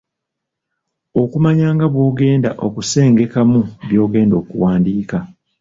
[1.21, 5.17] Okumanya nga bw’ogenda okusengekamu by’ogenda okuwandiika